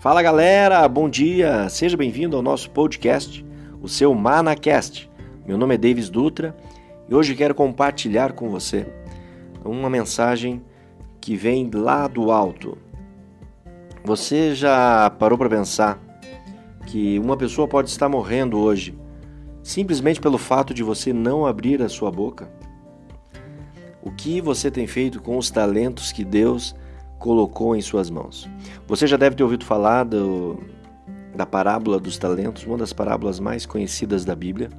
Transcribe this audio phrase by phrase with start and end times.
[0.00, 3.44] Fala galera, bom dia, seja bem-vindo ao nosso podcast,
[3.82, 5.10] o seu ManaCast.
[5.44, 6.56] Meu nome é Davis Dutra
[7.08, 8.86] e hoje quero compartilhar com você
[9.64, 10.62] uma mensagem
[11.20, 12.78] que vem lá do alto.
[14.04, 15.98] Você já parou para pensar
[16.86, 18.96] que uma pessoa pode estar morrendo hoje
[19.64, 22.48] simplesmente pelo fato de você não abrir a sua boca?
[24.00, 26.72] O que você tem feito com os talentos que Deus
[27.18, 28.48] colocou em suas mãos?
[28.86, 30.58] Você já deve ter ouvido falar do,
[31.34, 34.70] da parábola dos talentos, uma das parábolas mais conhecidas da Bíblia,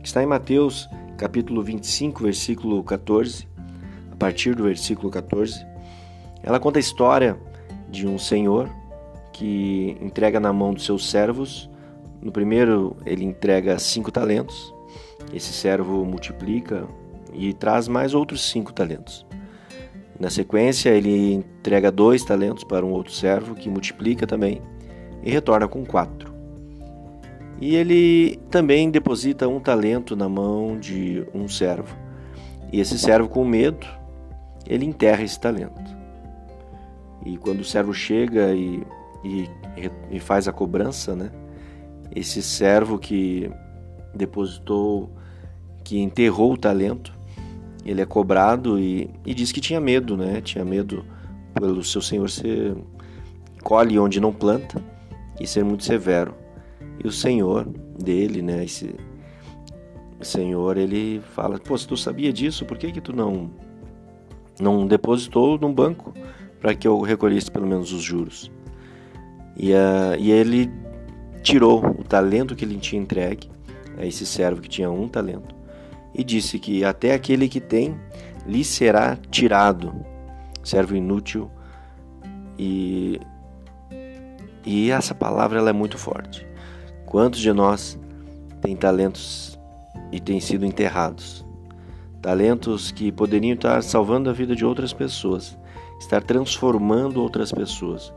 [0.00, 3.48] que está em Mateus capítulo 25, versículo 14,
[4.10, 5.64] a partir do versículo 14.
[6.42, 7.38] Ela conta a história
[7.88, 8.68] de um senhor
[9.32, 11.70] que entrega na mão dos seus servos.
[12.20, 14.74] No primeiro, ele entrega cinco talentos.
[15.32, 16.86] Esse servo multiplica
[17.32, 19.26] e traz mais outros cinco talentos.
[20.24, 24.62] Na sequência, ele entrega dois talentos para um outro servo que multiplica também
[25.22, 26.32] e retorna com quatro.
[27.60, 31.94] E ele também deposita um talento na mão de um servo.
[32.72, 33.86] E esse servo, com medo,
[34.66, 35.94] ele enterra esse talento.
[37.26, 38.82] E quando o servo chega e,
[39.22, 39.50] e,
[40.10, 41.30] e faz a cobrança, né?
[42.16, 43.50] Esse servo que
[44.14, 45.10] depositou,
[45.84, 47.12] que enterrou o talento,
[47.84, 50.40] ele é cobrado e, e diz que tinha medo, né?
[50.40, 51.04] Tinha medo
[51.52, 52.74] pelo seu senhor ser
[53.62, 54.82] colhe onde não planta
[55.38, 56.34] e ser muito severo.
[57.02, 57.66] E o senhor
[58.02, 58.64] dele, né?
[58.64, 58.94] Esse
[60.20, 63.50] senhor, ele fala: Pô, se tu sabia disso, por que que tu não
[64.60, 66.14] não depositou num banco
[66.60, 68.50] para que eu recolhesse pelo menos os juros?
[69.56, 70.70] E, uh, e ele
[71.42, 73.50] tirou o talento que ele tinha entregue
[73.98, 75.53] a esse servo que tinha um talento
[76.14, 77.98] e disse que até aquele que tem
[78.46, 79.92] lhe será tirado,
[80.62, 81.50] servo inútil.
[82.56, 83.20] E,
[84.64, 86.46] e essa palavra ela é muito forte.
[87.04, 87.98] Quantos de nós
[88.60, 89.58] têm talentos
[90.12, 91.44] e têm sido enterrados?
[92.22, 95.58] Talentos que poderiam estar salvando a vida de outras pessoas,
[95.98, 98.14] estar transformando outras pessoas.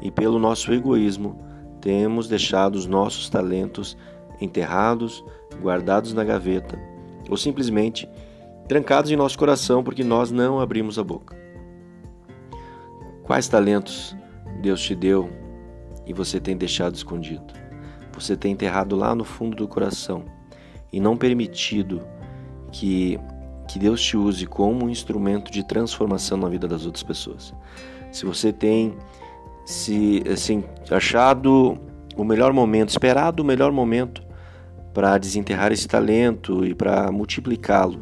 [0.00, 1.38] E pelo nosso egoísmo,
[1.80, 3.96] temos deixado os nossos talentos
[4.40, 5.24] enterrados,
[5.60, 6.91] guardados na gaveta
[7.32, 8.06] ou simplesmente
[8.68, 11.34] trancados em nosso coração porque nós não abrimos a boca.
[13.22, 14.14] Quais talentos
[14.60, 15.30] Deus te deu
[16.06, 17.54] e você tem deixado escondido?
[18.12, 20.24] Você tem enterrado lá no fundo do coração
[20.92, 22.02] e não permitido
[22.70, 23.18] que,
[23.66, 27.54] que Deus te use como um instrumento de transformação na vida das outras pessoas.
[28.10, 28.94] Se você tem
[29.64, 31.78] se assim, achado
[32.14, 34.22] o melhor momento, esperado o melhor momento
[34.92, 38.00] para desenterrar esse talento e para multiplicá-lo.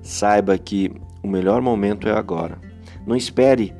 [0.00, 0.90] Saiba que
[1.22, 2.58] o melhor momento é agora.
[3.06, 3.74] Não espere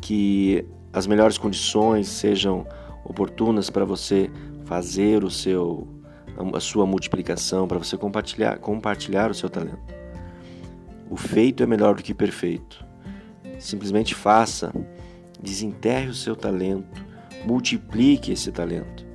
[0.00, 2.66] que as melhores condições sejam
[3.04, 4.30] oportunas para você
[4.64, 5.86] fazer o seu
[6.54, 9.94] a sua multiplicação, para você compartilhar compartilhar o seu talento.
[11.10, 12.82] O feito é melhor do que perfeito.
[13.58, 14.72] Simplesmente faça,
[15.42, 17.04] desenterre o seu talento,
[17.44, 19.09] multiplique esse talento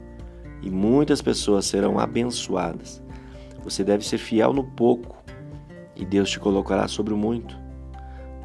[0.61, 3.01] e muitas pessoas serão abençoadas.
[3.63, 5.17] Você deve ser fiel no pouco
[5.95, 7.57] e Deus te colocará sobre o muito.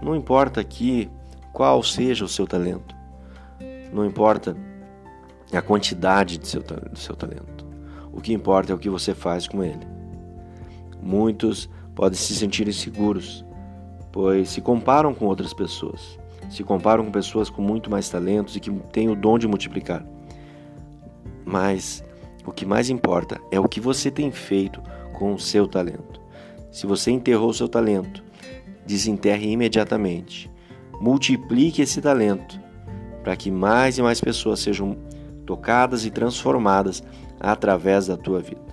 [0.02, 1.10] Não importa aqui
[1.52, 2.94] qual seja o seu talento,
[3.92, 4.56] não importa
[5.52, 7.66] a quantidade do seu, do seu talento.
[8.12, 9.86] O que importa é o que você faz com ele.
[11.02, 13.44] Muitos podem se sentir inseguros,
[14.12, 16.18] pois se comparam com outras pessoas,
[16.48, 20.04] se comparam com pessoas com muito mais talentos e que têm o dom de multiplicar.
[21.44, 22.02] Mas
[22.44, 26.20] o que mais importa é o que você tem feito com o seu talento.
[26.70, 28.22] Se você enterrou o seu talento,
[28.86, 30.50] desenterre imediatamente.
[31.00, 32.60] Multiplique esse talento
[33.22, 34.96] para que mais e mais pessoas sejam
[35.44, 37.02] tocadas e transformadas
[37.38, 38.70] através da tua vida.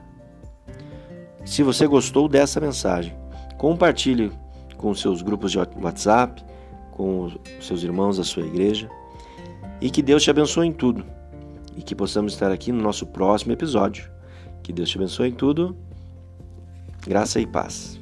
[1.45, 3.16] Se você gostou dessa mensagem,
[3.57, 4.31] compartilhe
[4.77, 6.44] com seus grupos de WhatsApp,
[6.91, 8.89] com seus irmãos da sua igreja
[9.80, 11.06] e que Deus te abençoe em tudo
[11.77, 14.12] e que possamos estar aqui no nosso próximo episódio.
[14.63, 15.77] Que Deus te abençoe em tudo.
[17.06, 17.97] Graça e paz.